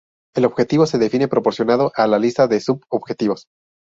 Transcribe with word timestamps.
El 0.33 0.45
objetivo 0.45 0.87
se 0.87 0.97
define 0.97 1.27
proporcionando 1.27 1.91
la 1.95 2.17
lista 2.17 2.47
de 2.47 2.59
sub-objetivos. 2.59 3.49